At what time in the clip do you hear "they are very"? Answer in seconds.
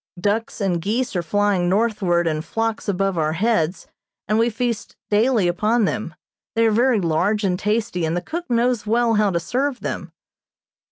6.55-6.99